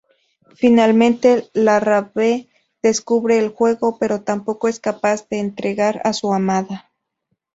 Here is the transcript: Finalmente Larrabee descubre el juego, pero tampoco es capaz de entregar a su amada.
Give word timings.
Finalmente 0.55 1.47
Larrabee 1.53 2.49
descubre 2.81 3.37
el 3.37 3.49
juego, 3.49 3.99
pero 3.99 4.21
tampoco 4.23 4.67
es 4.67 4.79
capaz 4.79 5.27
de 5.29 5.37
entregar 5.37 6.01
a 6.03 6.13
su 6.13 6.33
amada. 6.33 6.89